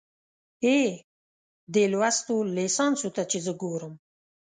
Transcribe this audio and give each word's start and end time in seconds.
اې، 0.65 0.79
دې 1.73 1.83
لوستو 1.91 2.35
ليسانسو 2.55 3.09
ته 3.15 3.23
چې 3.31 3.37
زه 3.45 3.53
ګورم 3.61 3.93